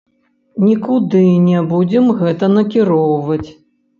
Нікуды 0.67 1.19
не 1.49 1.59
будзем 1.73 2.09
гэта 2.21 2.51
накіроўваць. 2.55 3.49